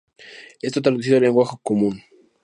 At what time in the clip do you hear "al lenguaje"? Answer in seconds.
1.17-1.55